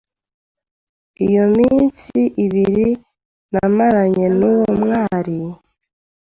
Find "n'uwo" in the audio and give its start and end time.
4.37-4.69